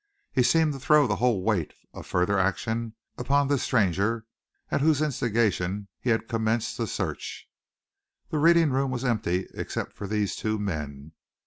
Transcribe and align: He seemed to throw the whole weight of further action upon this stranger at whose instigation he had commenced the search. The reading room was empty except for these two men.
He 0.31 0.41
seemed 0.41 0.73
to 0.73 0.79
throw 0.79 1.05
the 1.05 1.17
whole 1.17 1.43
weight 1.43 1.75
of 1.93 2.07
further 2.07 2.39
action 2.39 2.95
upon 3.19 3.47
this 3.47 3.61
stranger 3.61 4.25
at 4.71 4.81
whose 4.81 4.99
instigation 4.99 5.89
he 5.99 6.09
had 6.09 6.27
commenced 6.27 6.79
the 6.79 6.87
search. 6.87 7.47
The 8.31 8.39
reading 8.39 8.71
room 8.71 8.89
was 8.89 9.05
empty 9.05 9.47
except 9.53 9.93
for 9.93 10.07
these 10.07 10.35
two 10.35 10.57
men. 10.57 11.11